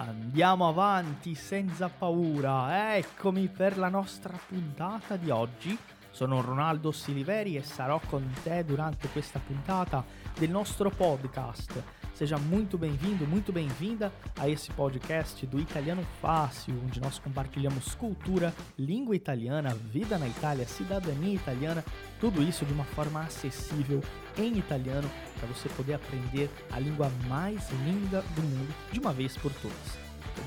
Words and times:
Andiamo 0.00 0.66
avanti 0.66 1.34
senza 1.34 1.90
paura. 1.90 2.96
Eccomi 2.96 3.48
per 3.48 3.76
la 3.76 3.90
nostra 3.90 4.32
puntata 4.48 5.16
di 5.16 5.28
oggi. 5.28 5.76
Sono 6.10 6.40
Ronaldo 6.40 6.90
Siliveri 6.90 7.56
e 7.56 7.62
sarò 7.62 8.00
con 8.08 8.26
te 8.42 8.64
durante 8.64 9.08
questa 9.08 9.38
puntata 9.38 10.02
del 10.38 10.48
nostro 10.48 10.88
podcast. 10.88 11.99
Seja 12.20 12.36
muito 12.36 12.76
bem-vindo, 12.76 13.26
muito 13.26 13.50
bem-vinda 13.50 14.12
a 14.38 14.46
esse 14.46 14.70
podcast 14.72 15.46
do 15.46 15.58
Italiano 15.58 16.06
Fácil, 16.20 16.78
onde 16.84 17.00
nós 17.00 17.18
compartilhamos 17.18 17.94
cultura, 17.94 18.52
língua 18.78 19.16
italiana, 19.16 19.74
vida 19.74 20.18
na 20.18 20.28
Itália, 20.28 20.68
cidadania 20.68 21.36
italiana, 21.36 21.82
tudo 22.20 22.42
isso 22.42 22.66
de 22.66 22.74
uma 22.74 22.84
forma 22.84 23.22
acessível 23.22 24.02
em 24.36 24.58
italiano 24.58 25.10
para 25.38 25.48
você 25.48 25.66
poder 25.70 25.94
aprender 25.94 26.50
a 26.70 26.78
língua 26.78 27.10
mais 27.26 27.70
linda 27.86 28.20
do 28.34 28.42
mundo 28.42 28.74
de 28.92 29.00
uma 29.00 29.14
vez 29.14 29.34
por 29.38 29.50
todas. 29.54 29.98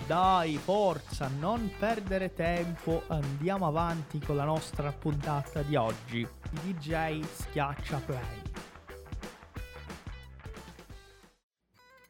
Dai, 0.07 0.59
forza, 0.59 1.27
non 1.27 1.71
perdere 1.79 2.35
tempo, 2.35 3.01
andiamo 3.07 3.65
avanti 3.65 4.19
con 4.19 4.35
la 4.35 4.45
nostra 4.45 4.91
puntata 4.91 5.63
di 5.63 5.75
oggi. 5.75 6.27
DJ 6.51 7.23
schiaccia 7.23 7.97
play. 8.05 8.52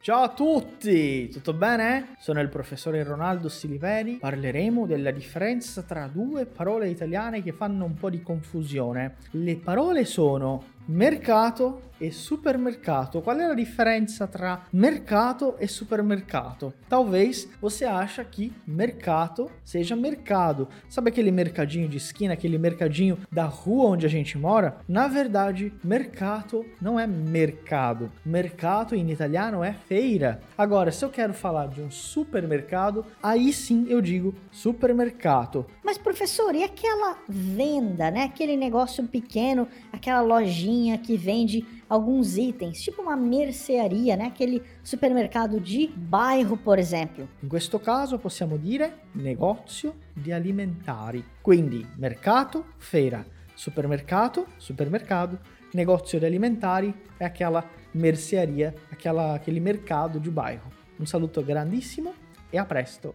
Ciao 0.04 0.20
a 0.20 0.28
tutti, 0.28 1.30
tutto 1.30 1.54
bene? 1.54 2.16
Sono 2.18 2.42
il 2.42 2.50
professore 2.50 3.02
Ronaldo 3.04 3.48
Siliveri. 3.48 4.16
Parleremo 4.16 4.84
della 4.84 5.10
differenza 5.10 5.80
tra 5.80 6.10
due 6.12 6.44
parole 6.44 6.90
italiane 6.90 7.42
che 7.42 7.52
fanno 7.52 7.86
un 7.86 7.94
po' 7.94 8.10
di 8.10 8.20
confusione. 8.20 9.16
Le 9.30 9.56
parole 9.56 10.04
sono 10.04 10.62
mercato 10.88 11.92
e 12.00 12.10
supermercado. 12.10 13.22
Qual 13.22 13.38
é 13.38 13.50
a 13.50 13.54
diferença 13.54 14.26
tra 14.26 14.64
mercado 14.72 15.54
e 15.60 15.66
supermercado? 15.66 16.72
Talvez 16.88 17.48
você 17.60 17.84
acha 17.84 18.24
que 18.24 18.52
mercado 18.66 19.50
seja 19.64 19.96
mercado. 19.96 20.68
Sabe 20.88 21.10
aquele 21.10 21.30
mercadinho 21.30 21.88
de 21.88 21.96
esquina, 21.96 22.34
aquele 22.34 22.58
mercadinho 22.58 23.18
da 23.30 23.44
rua 23.44 23.90
onde 23.90 24.06
a 24.06 24.08
gente 24.08 24.36
mora? 24.36 24.78
Na 24.88 25.08
verdade, 25.08 25.72
mercado 25.82 26.64
não 26.80 26.98
é 26.98 27.06
mercado. 27.06 28.10
Mercado 28.24 28.94
em 28.94 29.10
italiano 29.10 29.62
é 29.62 29.72
feira. 29.72 30.40
Agora, 30.56 30.92
se 30.92 31.04
eu 31.04 31.10
quero 31.10 31.34
falar 31.34 31.68
de 31.68 31.80
um 31.80 31.90
supermercado, 31.90 33.04
aí 33.22 33.52
sim 33.52 33.86
eu 33.88 34.00
digo 34.00 34.34
supermercado. 34.50 35.66
Mas 35.82 35.98
professor, 35.98 36.54
e 36.54 36.62
aquela 36.62 37.18
venda, 37.28 38.10
né? 38.10 38.24
Aquele 38.24 38.56
negócio 38.56 39.04
pequeno, 39.04 39.68
aquela 39.92 40.20
lojinha 40.20 40.98
que 40.98 41.16
vende 41.16 41.64
alguns 41.88 42.36
itens, 42.36 42.82
tipo 42.82 43.02
uma 43.02 43.16
mercearia, 43.16 44.16
né? 44.16 44.26
Aquele 44.26 44.62
supermercado 44.82 45.60
de 45.60 45.88
bairro, 45.88 46.56
por 46.56 46.78
exemplo. 46.78 47.28
In 47.42 47.48
questo 47.48 47.78
caso 47.78 48.18
possiamo 48.18 48.56
dire 48.56 48.92
negozio 49.12 49.94
di 50.12 50.32
alimentari. 50.32 51.24
Quindi 51.40 51.86
mercato, 51.96 52.64
feira, 52.78 53.24
supermercato, 53.54 54.46
supermercado, 54.58 55.38
negozio 55.72 56.18
di 56.18 56.26
alimentari 56.26 56.94
é 57.18 57.24
aquela 57.24 57.64
mercearia, 57.92 58.74
aquela, 58.90 59.34
aquele 59.34 59.60
mercado 59.60 60.18
de 60.18 60.30
bairro. 60.30 60.70
Um 60.98 61.06
saluto 61.06 61.42
grandissimo 61.42 62.14
e 62.52 62.58
a 62.58 62.64
presto! 62.64 63.14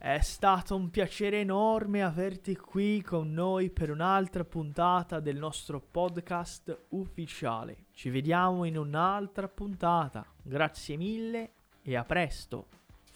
È 0.00 0.20
stato 0.20 0.76
un 0.76 0.90
piacere 0.90 1.40
enorme 1.40 2.02
averti 2.02 2.56
qui 2.56 3.02
con 3.02 3.32
noi 3.32 3.68
per 3.68 3.90
un'altra 3.90 4.44
puntata 4.44 5.18
del 5.18 5.36
nostro 5.36 5.80
podcast 5.80 6.84
ufficiale. 6.90 7.86
Ci 7.92 8.08
vediamo 8.08 8.64
in 8.64 8.78
un'altra 8.78 9.48
puntata. 9.48 10.24
Grazie 10.40 10.96
mille 10.96 11.50
e 11.82 11.96
a 11.96 12.04
presto. 12.04 12.66